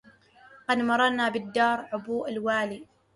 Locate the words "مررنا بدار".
0.77-1.89